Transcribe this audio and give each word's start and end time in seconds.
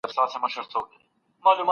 ستا 0.01 0.07
پر 0.11 0.13
سره 0.31 0.39
ګلاب 0.43 0.71
چي 0.71 0.77
و 0.77 0.81
غوړېږمه 1.43 1.69